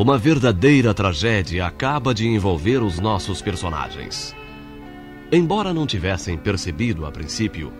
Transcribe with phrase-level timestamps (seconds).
[0.00, 4.34] Uma verdadeira tragédia acaba de envolver os nossos personagens.
[5.30, 7.70] Embora não tivessem percebido a princípio,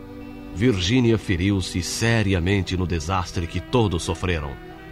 [0.54, 4.50] Virginia feriu-se seriamente no desastre que todos sofreram,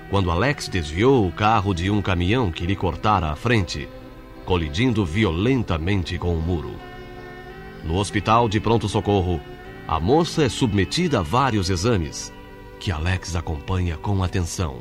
[0.08, 3.86] quando Alex desviou o carro de um caminhão que lhe cortara a frente,
[4.46, 6.76] colidindo violentamente com o muro.
[7.84, 9.38] No hospital de pronto-socorro,
[9.86, 12.32] a moça é submetida a vários exames,
[12.80, 14.78] que Alex acompanha com atenção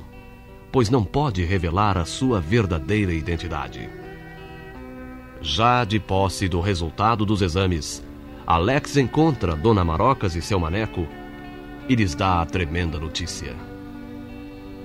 [0.77, 3.89] pois não pode revelar a sua verdadeira identidade.
[5.41, 8.05] Já de posse do resultado dos exames,
[8.45, 11.07] Alex encontra Dona Marocas e seu maneco
[11.89, 13.55] e lhes dá a tremenda notícia.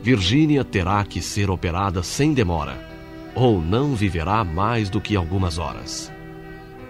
[0.02, 2.88] Virgínia terá que ser operada sem demora,
[3.34, 6.10] ou não viverá mais do que algumas horas.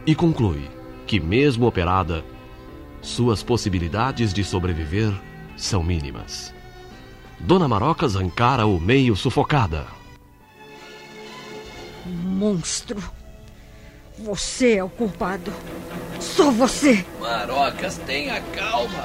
[0.07, 0.71] E conclui
[1.09, 2.25] que, mesmo operada,
[3.01, 5.13] suas possibilidades de sobreviver
[5.57, 6.55] são mínimas.
[7.43, 9.89] Dona Marocas encara o meio sufocada.
[12.07, 13.03] Monstro.
[14.17, 15.53] Você é o culpado.
[16.21, 17.05] Só você.
[17.21, 19.05] Marocas, tenha calma.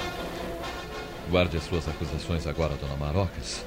[1.32, 3.66] Guarde as suas acusações agora, Dona Marocas.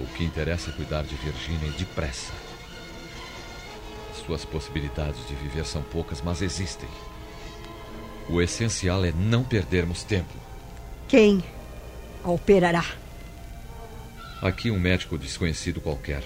[0.00, 2.32] O que interessa é cuidar de Virginia depressa.
[4.26, 6.88] Suas possibilidades de viver são poucas, mas existem.
[8.28, 10.34] O essencial é não perdermos tempo.
[11.06, 11.44] Quem
[12.26, 12.84] a operará?
[14.42, 16.22] Aqui um médico desconhecido qualquer.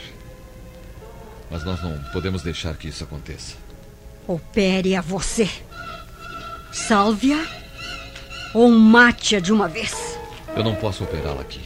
[1.51, 3.57] Mas nós não podemos deixar que isso aconteça.
[4.27, 5.49] Opere a você.
[6.73, 7.45] Salve-a
[8.55, 10.19] ou mate-a de uma vez.
[10.57, 11.61] Eu não posso operá-la aqui.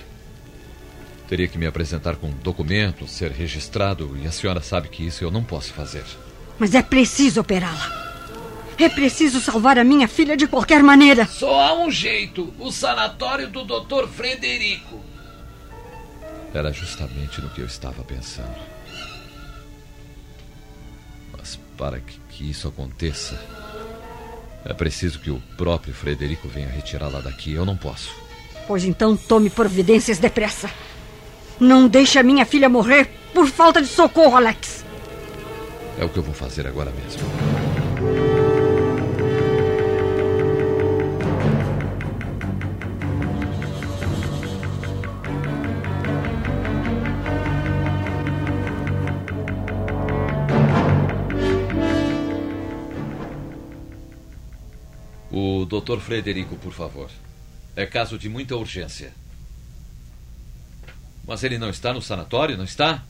[1.28, 5.30] Teria que me apresentar com documentos, ser registrado, e a senhora sabe que isso eu
[5.30, 6.04] não posso fazer.
[6.58, 8.13] Mas é preciso operá-la.
[8.78, 11.26] É preciso salvar a minha filha de qualquer maneira.
[11.26, 14.08] Só há um jeito: o sanatório do Dr.
[14.08, 15.00] Frederico.
[16.52, 18.54] Era justamente no que eu estava pensando.
[21.36, 23.40] Mas para que, que isso aconteça,
[24.64, 27.52] é preciso que o próprio Frederico venha retirá-la daqui.
[27.52, 28.14] Eu não posso.
[28.66, 30.70] Pois então tome providências depressa.
[31.60, 34.84] Não deixe a minha filha morrer por falta de socorro, Alex.
[35.98, 37.22] É o que eu vou fazer agora mesmo.
[55.80, 55.98] Dr.
[55.98, 57.10] Frederico, por favor.
[57.76, 59.12] É caso de muita urgência.
[61.26, 63.02] Mas ele não está no sanatório, não está?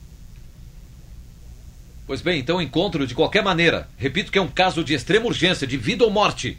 [2.06, 3.88] Pois bem, então encontro de qualquer maneira.
[3.96, 6.58] Repito que é um caso de extrema urgência, de vida ou morte.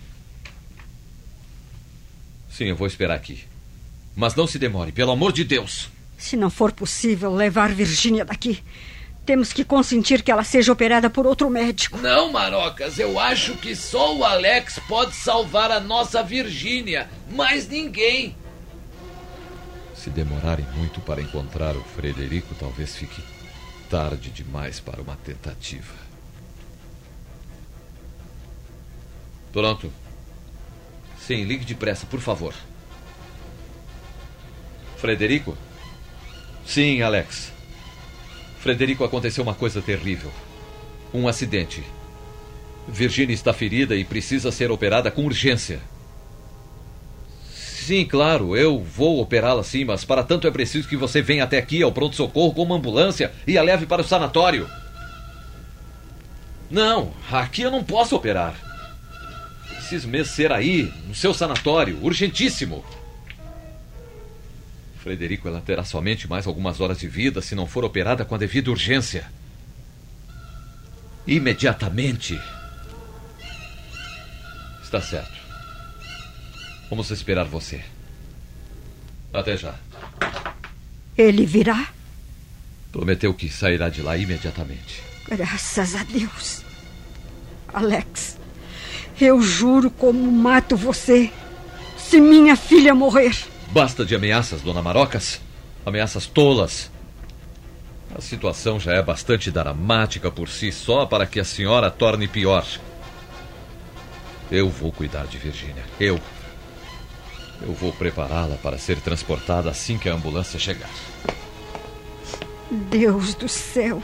[2.49, 3.43] Sim, eu vou esperar aqui.
[4.15, 5.89] Mas não se demore, pelo amor de Deus.
[6.17, 8.63] Se não for possível levar Virgínia daqui,
[9.25, 11.97] temos que consentir que ela seja operada por outro médico.
[11.97, 17.09] Não, Marocas, eu acho que só o Alex pode salvar a nossa Virgínia.
[17.31, 18.35] Mais ninguém.
[19.95, 23.23] Se demorarem muito para encontrar o Frederico, talvez fique
[23.89, 25.93] tarde demais para uma tentativa.
[29.51, 29.91] Pronto.
[31.19, 32.53] Sim, ligue depressa, por favor.
[34.97, 35.57] Frederico?
[36.65, 37.54] Sim, Alex.
[38.65, 40.31] Frederico, aconteceu uma coisa terrível.
[41.13, 41.83] Um acidente.
[42.87, 45.79] Virginia está ferida e precisa ser operada com urgência.
[47.47, 51.59] Sim, claro, eu vou operá-la sim, mas para tanto é preciso que você venha até
[51.59, 54.67] aqui ao pronto-socorro com uma ambulância e a leve para o sanatório.
[56.67, 58.55] Não, aqui eu não posso operar.
[59.75, 62.83] Preciso mesmo ser aí, no seu sanatório, urgentíssimo.
[65.05, 68.39] Frederico, ela terá somente mais algumas horas de vida se não for operada com a
[68.39, 69.31] devida urgência.
[71.27, 72.41] Imediatamente.
[74.83, 75.39] Está certo.
[76.89, 77.85] Vamos esperar você.
[79.31, 79.75] Até já.
[81.15, 81.89] Ele virá?
[82.91, 85.03] Prometeu que sairá de lá imediatamente.
[85.27, 86.63] Graças a Deus.
[87.71, 88.39] Alex,
[89.21, 91.31] eu juro como mato você
[91.95, 93.53] se minha filha morrer.
[93.75, 95.41] Basta de ameaças, dona Marocas.
[95.85, 96.89] Ameaças tolas.
[98.17, 102.65] A situação já é bastante dramática por si só para que a senhora torne pior.
[104.49, 105.83] Eu vou cuidar de Virgínia.
[105.99, 106.17] Eu.
[107.61, 110.89] Eu vou prepará-la para ser transportada assim que a ambulância chegar.
[112.71, 114.01] Deus do céu.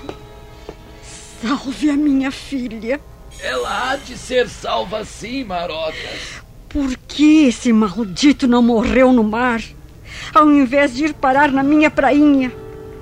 [1.42, 3.00] Salve a minha filha.
[3.40, 6.42] Ela há de ser salva sim, Marocas.
[6.72, 9.62] Por que esse maldito não morreu no mar?
[10.34, 12.52] Ao invés de ir parar na minha prainha.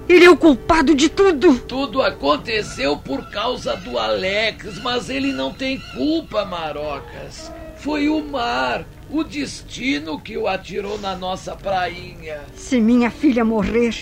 [0.08, 1.60] Ele é o culpado de tudo.
[1.60, 7.52] Tudo aconteceu por causa do Alex, mas ele não tem culpa, Marocas.
[7.78, 12.42] Foi o mar, o destino que o atirou na nossa prainha.
[12.56, 13.96] Se minha filha morrer,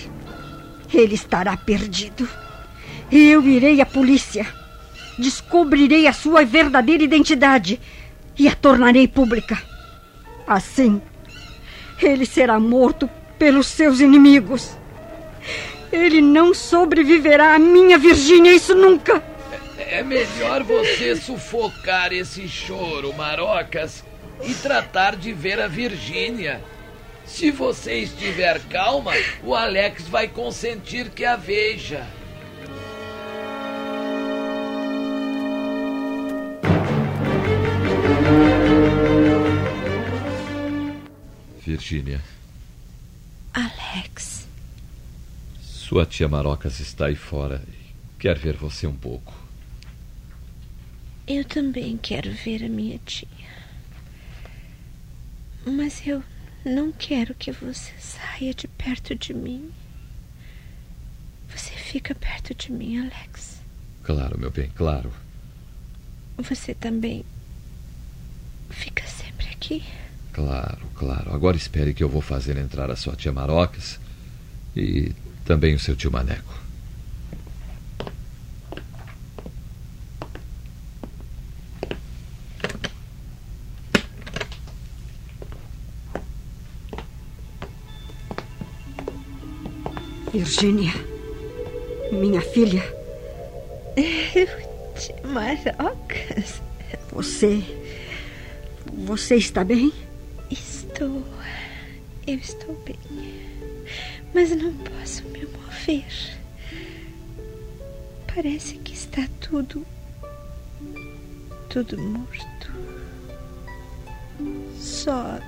[0.93, 2.27] ele estará perdido.
[3.11, 4.47] Eu irei à polícia.
[5.19, 7.81] Descobrirei a sua verdadeira identidade
[8.37, 9.61] e a tornarei pública.
[10.45, 11.01] Assim,
[12.01, 14.77] ele será morto pelos seus inimigos.
[15.91, 19.23] Ele não sobreviverá à minha Virgínia, isso nunca.
[19.77, 24.03] É melhor você sufocar esse choro, Marocas,
[24.43, 26.61] e tratar de ver a Virgínia.
[27.25, 29.13] Se você estiver calma,
[29.43, 32.05] o Alex vai consentir que a veja.
[41.67, 42.23] Virgínia,
[43.53, 44.47] Alex,
[45.61, 49.35] sua tia Marocas está aí fora e quer ver você um pouco.
[51.27, 53.27] eu também quero ver a minha tia.
[55.65, 56.23] Mas eu
[56.63, 59.69] não quero que você saia de perto de mim.
[61.49, 63.59] Você fica perto de mim, Alex.
[64.03, 65.11] Claro, meu bem, claro.
[66.37, 67.25] Você também
[68.69, 69.83] fica sempre aqui.
[70.37, 71.33] Claro, claro.
[71.33, 73.99] Agora espere que eu vou fazer entrar a sua tia Marocas
[74.75, 75.11] e
[75.43, 76.53] também o seu tio Maneco.
[90.31, 90.93] Virgínia,
[92.11, 92.83] minha filha,
[93.95, 96.61] Tia Marocas,
[97.11, 97.63] você.
[98.93, 99.91] Você está bem?
[100.97, 101.23] Estou.
[102.25, 102.97] Eu estou bem.
[104.33, 106.37] Mas não posso me mover.
[108.33, 109.85] Parece que está tudo.
[111.69, 112.71] tudo morto.
[114.79, 115.39] Só.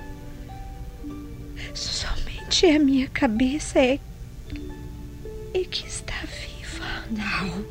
[1.74, 3.98] Somente a minha cabeça é.
[5.52, 7.04] é que está viva.
[7.10, 7.64] Não.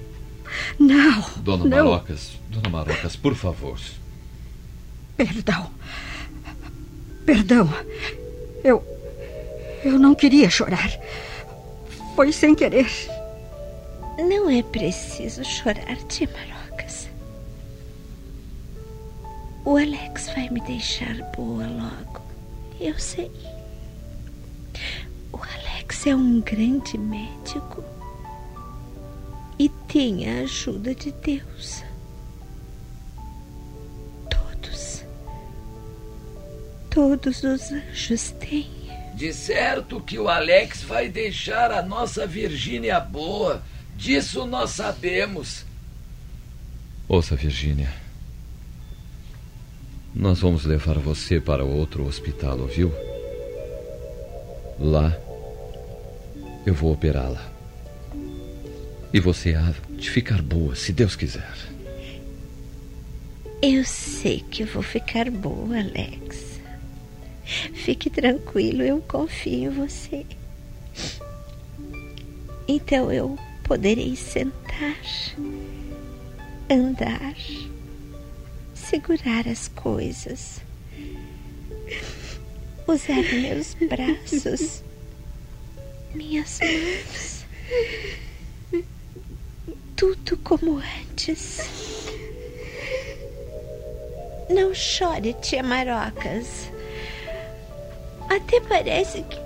[0.77, 1.21] Não.
[1.37, 1.85] Dona não.
[1.85, 3.79] Marocas, Dona Marocas, por favor.
[5.15, 5.78] Perdão.
[7.29, 7.69] Perdão.
[8.63, 8.83] Eu.
[9.85, 10.89] Eu não queria chorar.
[12.15, 12.89] Foi sem querer.
[14.17, 17.07] Não é preciso chorar, tia Marocas.
[19.63, 22.19] O Alex vai me deixar boa logo.
[22.81, 23.31] Eu sei.
[25.31, 27.83] O Alex é um grande médico
[29.59, 31.83] e tem a ajuda de Deus.
[36.99, 38.67] Todos os anjos têm.
[39.15, 43.63] De certo que o Alex vai deixar a nossa Virgínia boa.
[43.95, 45.63] Disso nós sabemos.
[47.07, 47.89] Ouça, Virgínia.
[50.13, 52.91] Nós vamos levar você para outro hospital, ouviu?
[54.77, 55.17] Lá,
[56.65, 57.49] eu vou operá-la.
[59.13, 61.55] E você há de ficar boa, se Deus quiser.
[63.61, 66.48] Eu sei que vou ficar boa, Alex.
[67.73, 70.25] Fique tranquilo, eu confio em você.
[72.67, 74.97] Então eu poderei sentar,
[76.69, 77.35] andar,
[78.75, 80.61] segurar as coisas,
[82.87, 84.83] usar meus braços,
[86.13, 87.45] minhas mãos.
[89.95, 91.59] Tudo como antes.
[94.49, 96.69] Não chore, tia Marocas.
[98.29, 99.39] Até parece que.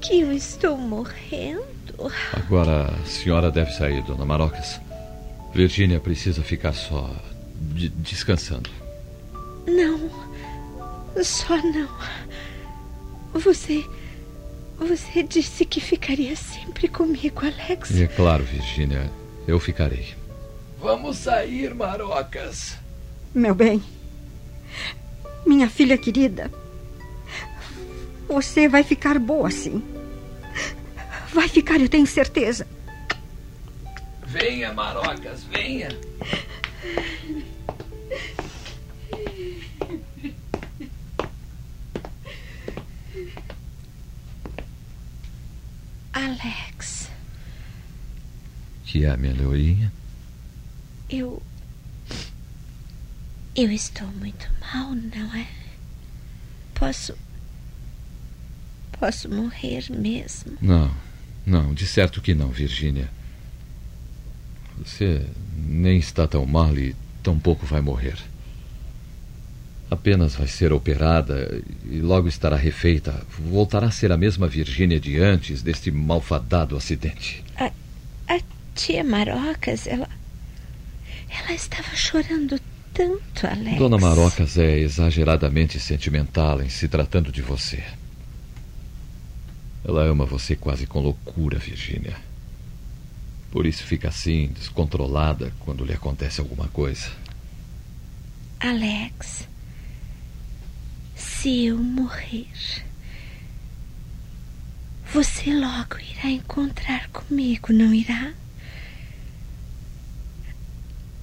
[0.00, 1.62] que eu estou morrendo.
[2.32, 4.80] Agora a senhora deve sair, Dona Marocas.
[5.54, 7.10] Virgínia precisa ficar só
[7.54, 8.70] de- descansando.
[9.66, 10.10] Não.
[11.22, 11.88] Só não.
[13.34, 13.84] Você.
[14.78, 17.90] Você disse que ficaria sempre comigo, Alex.
[17.90, 19.10] E é claro, Virgínia,
[19.46, 20.14] eu ficarei.
[20.80, 22.76] Vamos sair, Marocas.
[23.32, 23.80] Meu bem,
[25.46, 26.50] minha filha querida,
[28.32, 29.82] você vai ficar boa sim.
[31.34, 32.66] Vai ficar, eu tenho certeza.
[34.26, 35.88] Venha, Marocas, venha.
[46.12, 47.08] Alex,
[48.84, 49.92] Que é, minha leoinha?
[51.08, 51.42] eu.
[53.54, 55.46] Eu estou muito mal, não é?
[56.74, 57.14] Posso.
[59.02, 60.56] Posso morrer mesmo.
[60.62, 60.88] Não,
[61.44, 63.10] não, de certo que não, Virgínia.
[64.78, 68.14] Você nem está tão mal e tampouco vai morrer.
[69.90, 73.26] Apenas vai ser operada e logo estará refeita.
[73.40, 77.42] Voltará a ser a mesma Virgínia de antes deste malfadado acidente.
[77.56, 78.38] A
[78.76, 80.08] tia Marocas, ela.
[81.28, 82.56] Ela estava chorando
[82.94, 83.78] tanto, Alex.
[83.78, 87.82] Dona Marocas é exageradamente sentimental em se tratando de você.
[89.84, 92.16] Ela ama você quase com loucura, Virgínia.
[93.50, 97.10] Por isso fica assim, descontrolada, quando lhe acontece alguma coisa.
[98.60, 99.48] Alex,
[101.16, 102.46] se eu morrer,
[105.12, 108.32] você logo irá encontrar comigo, não irá?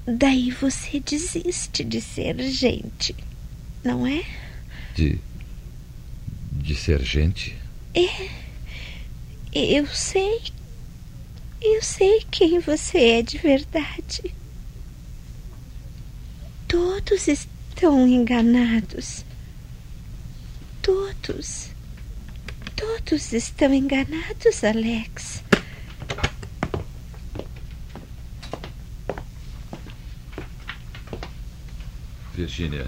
[0.06, 3.16] Daí você desiste de ser gente,
[3.84, 4.24] não é?
[4.96, 5.20] De.
[6.52, 7.56] de ser gente?
[9.54, 10.42] Eu sei.
[11.62, 14.34] Eu sei quem você é de verdade.
[16.68, 19.26] Todos estão enganados.
[20.82, 21.70] Todos.
[22.76, 25.44] Todos estão enganados, Alex.
[32.34, 32.88] Virgínia,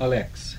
[0.00, 0.56] Alex.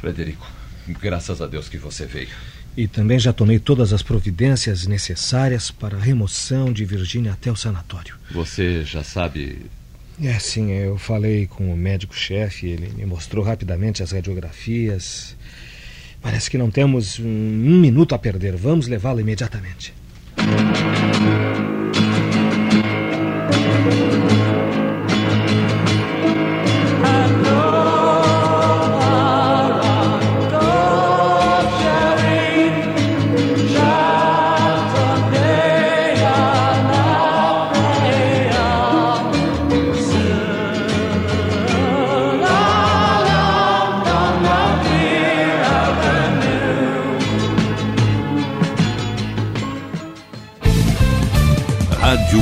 [0.00, 0.50] Frederico,
[0.88, 2.34] graças a Deus que você veio.
[2.76, 7.56] E também já tomei todas as providências necessárias para a remoção de Virgínia até o
[7.56, 8.16] sanatório.
[8.32, 9.66] Você já sabe.
[10.20, 15.36] É, sim, eu falei com o médico-chefe, ele me mostrou rapidamente as radiografias.
[16.20, 18.56] Parece que não temos um, um minuto a perder.
[18.56, 19.92] Vamos levá-la imediatamente.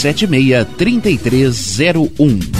[0.00, 2.59] 3301.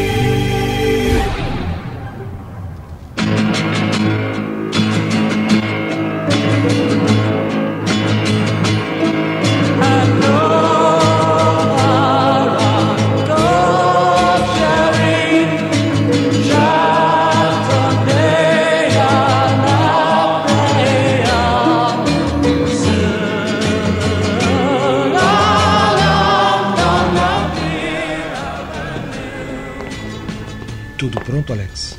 [31.41, 31.97] Pronto, Alex?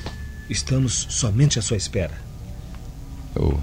[0.49, 2.13] Estamos somente à sua espera.
[3.35, 3.61] Eu.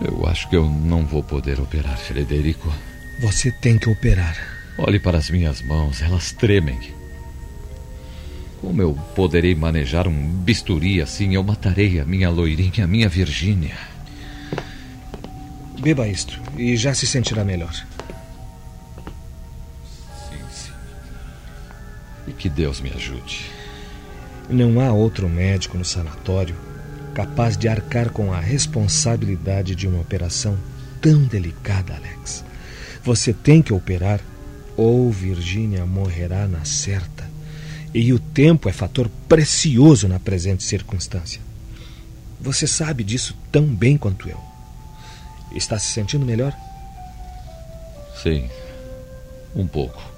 [0.00, 2.72] Eu acho que eu não vou poder operar, Frederico.
[3.20, 4.36] Você tem que operar.
[4.78, 6.78] Olhe para as minhas mãos, elas tremem.
[8.60, 11.34] Como eu poderei manejar um bisturi assim?
[11.34, 13.76] Eu matarei a minha loirinha, a minha Virgínia.
[15.80, 17.72] Beba isto e já se sentirá melhor.
[20.28, 20.72] Sim, sim.
[22.26, 23.61] E que Deus me ajude.
[24.48, 26.54] Não há outro médico no sanatório
[27.14, 30.56] capaz de arcar com a responsabilidade de uma operação
[31.00, 32.44] tão delicada, Alex.
[33.04, 34.20] Você tem que operar
[34.76, 37.30] ou Virgínia morrerá na certa.
[37.94, 41.40] E o tempo é fator precioso na presente circunstância.
[42.40, 44.40] Você sabe disso tão bem quanto eu.
[45.54, 46.56] Está se sentindo melhor?
[48.22, 48.48] Sim,
[49.54, 50.11] um pouco.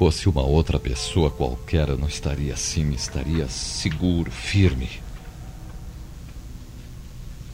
[0.00, 4.88] Se fosse uma outra pessoa qualquer, eu não estaria assim, estaria seguro, firme.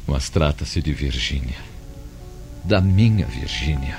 [0.06, 1.58] Mas trata-se de Virgínia.
[2.62, 3.98] Da minha Virgínia.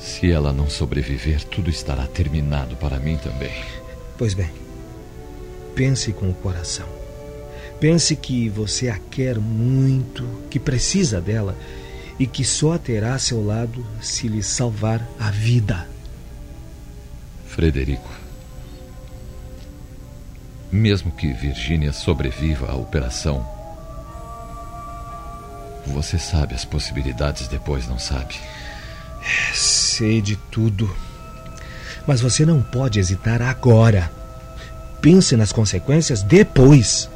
[0.00, 3.54] Se ela não sobreviver, tudo estará terminado para mim também.
[4.18, 4.50] Pois bem,
[5.76, 6.88] pense com o coração.
[7.78, 11.56] Pense que você a quer muito, que precisa dela
[12.18, 15.87] e que só a terá a seu lado se lhe salvar a vida.
[17.58, 18.08] Frederico,
[20.70, 23.44] mesmo que Virgínia sobreviva à operação,
[25.84, 28.36] você sabe as possibilidades depois, não sabe?
[29.52, 30.88] Sei de tudo.
[32.06, 34.08] Mas você não pode hesitar agora.
[35.02, 37.10] Pense nas consequências depois.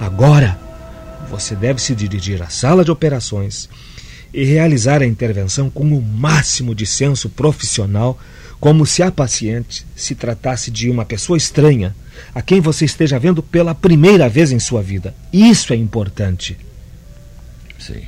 [0.00, 0.58] Agora,
[1.30, 3.68] você deve se dirigir à sala de operações
[4.32, 8.18] e realizar a intervenção com o máximo de senso profissional,
[8.64, 11.94] como se a paciente se tratasse de uma pessoa estranha,
[12.34, 15.14] a quem você esteja vendo pela primeira vez em sua vida.
[15.30, 16.56] Isso é importante.
[17.78, 18.04] Sim.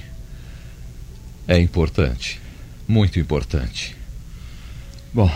[1.47, 2.41] É importante.
[2.89, 3.95] Muito importante.
[5.13, 5.31] Bom.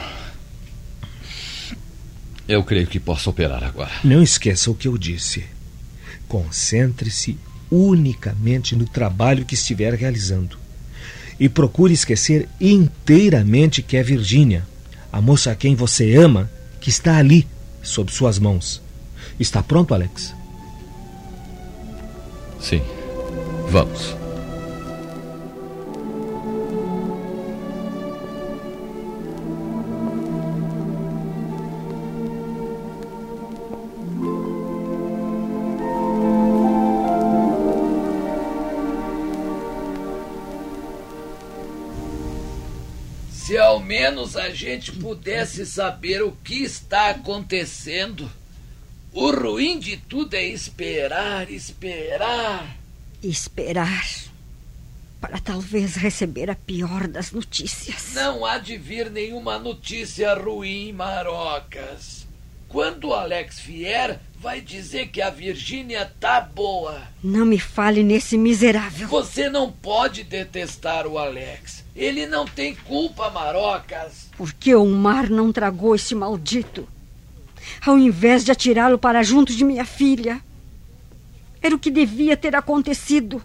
[2.48, 3.92] Eu creio que posso operar agora.
[4.02, 5.44] Não esqueça o que eu disse.
[6.28, 7.36] Concentre-se
[7.70, 10.56] unicamente no trabalho que estiver realizando.
[11.38, 14.66] E procure esquecer inteiramente que é Virgínia,
[15.12, 17.46] a moça a quem você ama, que está ali,
[17.82, 18.80] sob suas mãos.
[19.38, 20.34] Está pronto, Alex?
[22.60, 22.82] Sim.
[23.70, 24.19] Vamos.
[44.10, 48.28] Menos a gente pudesse saber o que está acontecendo.
[49.12, 52.76] O ruim de tudo é esperar, esperar.
[53.22, 54.04] Esperar
[55.20, 58.14] para talvez receber a pior das notícias.
[58.14, 62.26] Não há de vir nenhuma notícia ruim, Marocas.
[62.70, 67.02] Quando o Alex vier, vai dizer que a Virgínia tá boa.
[67.22, 69.08] Não me fale nesse miserável.
[69.08, 71.84] Você não pode detestar o Alex.
[71.96, 74.30] Ele não tem culpa, Marocas.
[74.36, 76.88] Por que o mar não tragou esse maldito?
[77.84, 80.40] Ao invés de atirá-lo para junto de minha filha.
[81.60, 83.42] Era o que devia ter acontecido.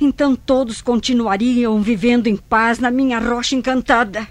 [0.00, 4.26] Então todos continuariam vivendo em paz na minha rocha encantada.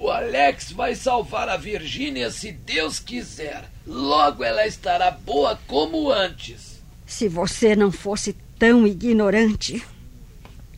[0.00, 3.68] O Alex vai salvar a Virgínia se Deus quiser.
[3.84, 6.80] Logo ela estará boa como antes.
[7.04, 9.84] Se você não fosse tão ignorante,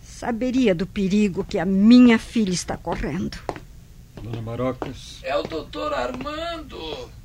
[0.02, 3.38] saberia do perigo que a minha filha está correndo.
[4.22, 6.78] Dona Marocas, É o doutor Armando.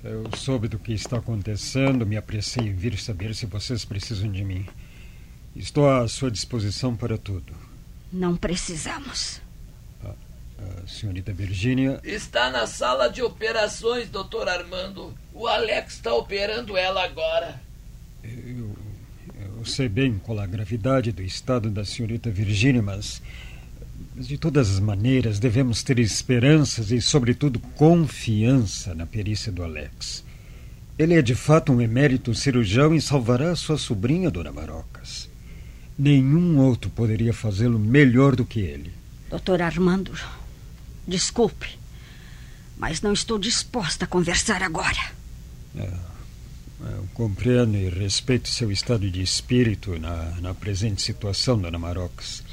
[0.04, 4.44] eu soube do que está acontecendo, me apressei em vir saber se vocês precisam de
[4.44, 4.66] mim.
[5.56, 7.54] Estou à sua disposição para tudo.
[8.12, 9.42] Não precisamos.
[10.58, 15.13] A senhorita Virgínia, Está na sala de operações, doutor Armando.
[15.34, 17.60] O Alex está operando ela agora.
[18.24, 18.76] eu,
[19.58, 23.22] eu sei bem qual a gravidade do estado da senhorita Virgínia, mas,
[24.15, 30.24] mas de todas as maneiras devemos ter esperanças e, sobretudo, confiança na perícia do Alex.
[30.98, 35.28] Ele é de fato um emérito cirurgião e salvará a sua sobrinha, Dona Marocas.
[35.98, 38.94] Nenhum outro poderia fazê-lo melhor do que ele.
[39.30, 40.13] Doutor Armando,
[41.08, 41.80] desculpe,
[42.78, 45.12] mas não estou disposta a conversar agora.
[45.76, 52.44] Eu compreendo e respeito seu estado de espírito na, na presente situação, Dona Marocas.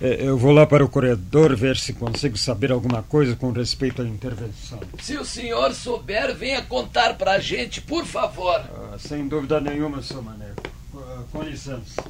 [0.00, 4.02] Eh, Eu vou lá para o corredor ver se consigo saber alguma coisa com respeito
[4.02, 4.80] à intervenção.
[5.00, 8.56] Se o senhor souber, venha contar pra gente, por favor.
[8.60, 10.62] Ah, sem dúvida nenhuma, seu Maneco.
[10.94, 12.04] Ah, Com licença.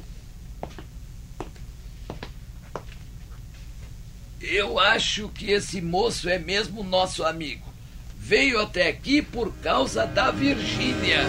[4.49, 7.67] Eu acho que esse moço é mesmo nosso amigo.
[8.17, 11.19] Veio até aqui por causa da Virgínia.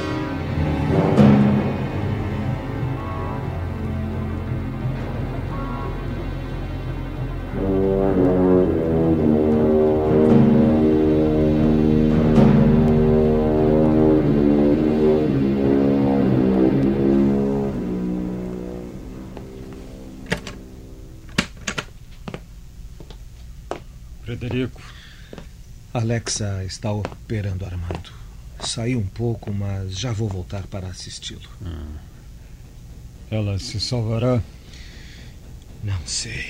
[25.99, 28.13] Alexa está operando Armando.
[28.61, 31.51] Saí um pouco, mas já vou voltar para assisti-lo.
[33.29, 34.41] ela se salvará?
[35.83, 36.47] Não sei.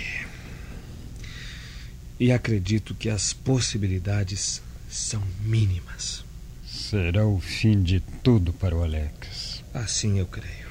[2.21, 6.23] E acredito que as possibilidades são mínimas.
[6.67, 9.65] Será o fim de tudo para o Alex.
[9.73, 10.69] Assim eu creio.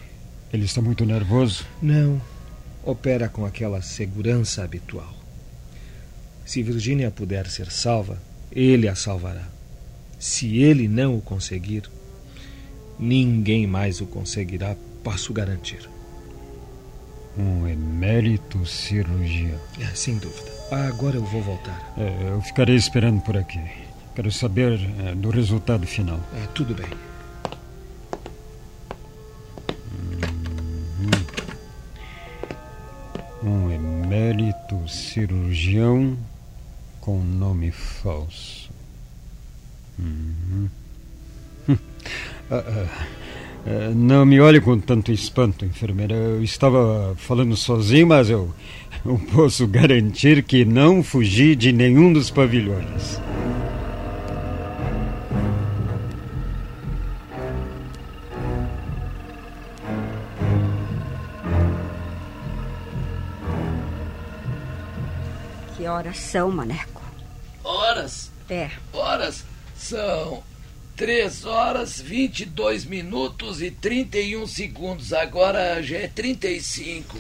[0.53, 1.65] Ele está muito nervoso?
[1.81, 2.21] Não.
[2.83, 5.17] Opera com aquela segurança habitual.
[6.45, 9.47] Se Virginia puder ser salva, ele a salvará.
[10.19, 11.83] Se ele não o conseguir,
[12.99, 15.89] ninguém mais o conseguirá, posso garantir.
[17.37, 19.59] Um emérito cirurgião.
[19.79, 20.51] É, sem dúvida.
[20.71, 21.93] Agora eu vou voltar.
[21.97, 23.61] É, eu ficarei esperando por aqui.
[24.15, 26.19] Quero saber é, do resultado final.
[26.35, 26.87] É, tudo bem.
[33.43, 36.17] Um emérito cirurgião
[37.07, 38.69] com nome falso.
[39.97, 40.67] Uhum.
[42.49, 42.87] Ah, ah,
[43.65, 46.13] ah, não me olhe com tanto espanto, enfermeira.
[46.13, 48.53] Eu estava falando sozinho, mas eu,
[49.05, 53.21] eu posso garantir que não fugi de nenhum dos pavilhões.
[65.77, 66.96] Que horas são, Maneco?
[67.67, 68.31] Horas?
[68.49, 68.71] É.
[68.93, 69.43] Horas?
[69.77, 70.41] São
[70.95, 75.11] três horas, 22 minutos e 31 segundos.
[75.11, 77.19] Agora já é 35.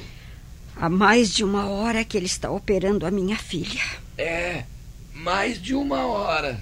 [0.77, 3.83] Há mais de uma hora que ele está operando a minha filha.
[4.17, 4.63] É,
[5.13, 6.61] mais de uma hora.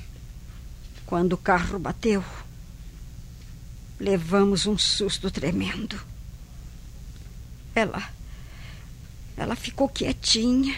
[1.06, 2.24] Quando o carro bateu,
[4.00, 6.02] levamos um susto tremendo.
[7.76, 8.10] Ela.
[9.38, 10.76] Ela ficou quietinha,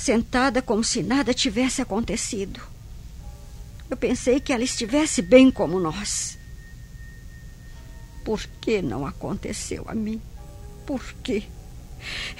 [0.00, 2.58] sentada como se nada tivesse acontecido.
[3.90, 6.38] Eu pensei que ela estivesse bem como nós.
[8.24, 10.18] Por que não aconteceu a mim?
[10.86, 11.42] Por quê?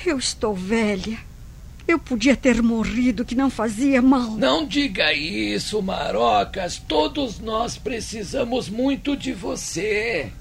[0.07, 1.18] Eu estou velha.
[1.87, 4.31] Eu podia ter morrido, que não fazia mal.
[4.37, 6.79] Não diga isso, Marocas.
[6.79, 10.33] Todos nós precisamos muito de você.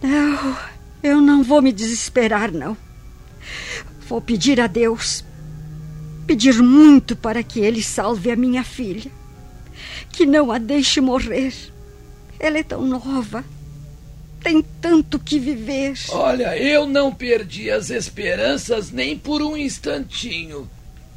[0.00, 0.56] Não,
[1.02, 2.76] eu não vou me desesperar, não.
[4.06, 5.24] Vou pedir a Deus.
[6.28, 9.10] Pedir muito para que Ele salve a minha filha.
[10.12, 11.54] Que não a deixe morrer.
[12.38, 13.42] Ela é tão nova.
[14.38, 15.94] Tem tanto que viver.
[16.10, 20.68] Olha, eu não perdi as esperanças nem por um instantinho.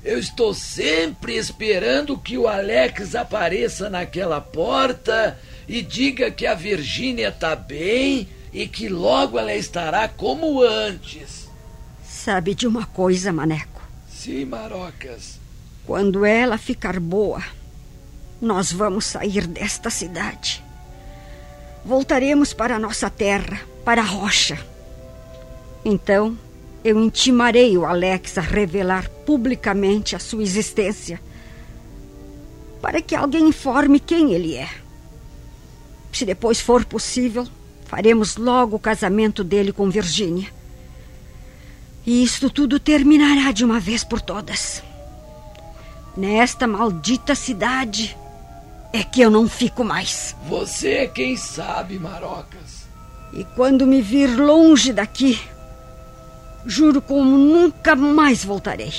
[0.02, 7.28] Eu estou sempre esperando que o Alex apareça naquela porta e diga que a Virgínia
[7.28, 11.50] está bem e que logo ela estará como antes.
[12.02, 13.70] Sabe de uma coisa, Maneco?
[14.23, 15.39] Sim, Marocas.
[15.84, 17.41] Quando ela ficar boa,
[18.39, 20.63] nós vamos sair desta cidade.
[21.84, 24.63] Voltaremos para a nossa terra, para a rocha.
[25.84, 26.38] Então,
[26.84, 31.19] eu intimarei o Alex a revelar publicamente a sua existência,
[32.79, 34.69] para que alguém informe quem ele é.
[36.13, 37.47] Se depois for possível,
[37.86, 40.61] faremos logo o casamento dele com Virgínia.
[42.05, 44.83] E isto tudo terminará de uma vez por todas.
[46.17, 48.17] Nesta maldita cidade
[48.91, 50.35] é que eu não fico mais.
[50.47, 52.87] Você é quem sabe, Marocas.
[53.33, 55.39] E quando me vir longe daqui,
[56.65, 58.93] juro como nunca mais voltarei.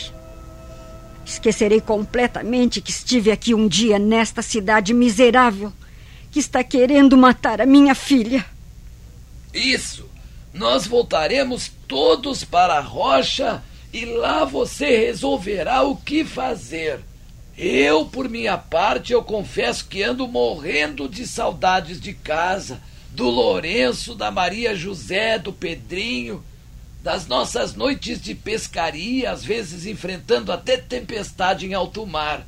[1.25, 5.73] Esquecerei completamente que estive aqui um dia nesta cidade miserável
[6.31, 8.45] que está querendo matar a minha filha.
[9.53, 10.12] Isso!
[10.53, 13.63] Nós voltaremos todos para a rocha
[13.93, 17.01] e lá você resolverá o que fazer.
[17.57, 24.15] Eu, por minha parte, eu confesso que ando morrendo de saudades de casa, do Lourenço,
[24.15, 26.43] da Maria José, do Pedrinho,
[27.03, 32.47] das nossas noites de pescaria, às vezes enfrentando até tempestade em alto mar.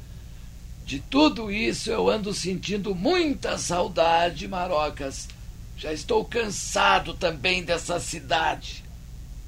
[0.86, 5.28] De tudo isso eu ando sentindo muita saudade, Marocas.
[5.76, 8.84] Já estou cansado também dessa cidade.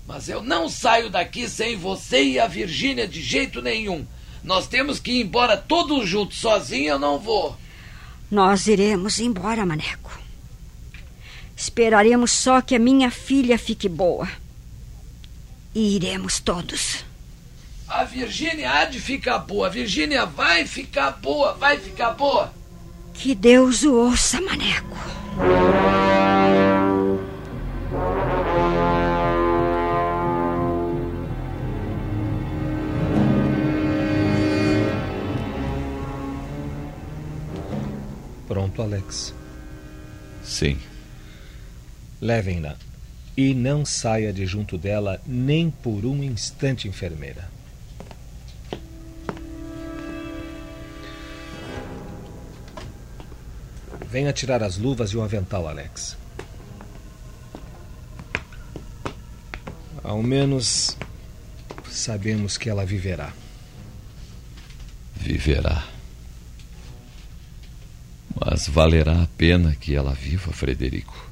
[0.07, 4.07] Mas eu não saio daqui sem você e a Virgínia de jeito nenhum.
[4.43, 6.39] Nós temos que ir embora todos juntos.
[6.39, 7.57] Sozinho eu não vou.
[8.31, 10.17] Nós iremos embora, Maneco.
[11.57, 14.29] Esperaremos só que a minha filha fique boa.
[15.75, 17.05] E iremos todos.
[17.89, 19.67] A Virgínia há de ficar boa.
[19.67, 22.53] A Virgínia vai ficar boa, vai ficar boa.
[23.15, 24.97] Que Deus o ouça, Maneco.
[38.46, 39.35] Pronto, Alex.
[40.42, 40.79] Sim.
[42.20, 42.77] Levem-na.
[43.37, 47.56] E não saia de junto dela nem por um instante, enfermeira.
[54.11, 56.16] Venha tirar as luvas e o avental, Alex.
[60.03, 60.97] Ao menos
[61.90, 63.33] sabemos que ela viverá.
[65.16, 65.85] Viverá.
[68.38, 71.27] Mas valerá a pena que ela viva, Frederico.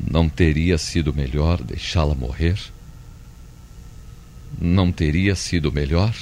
[0.00, 2.58] Não teria sido melhor deixá-la morrer?
[4.58, 6.14] Não teria sido melhor?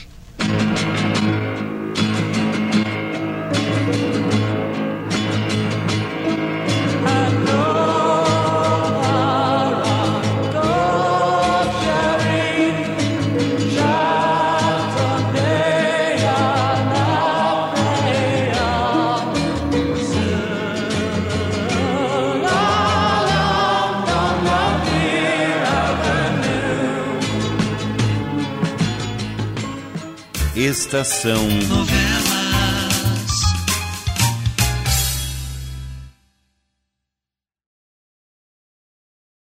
[30.93, 32.12] Estação Novela.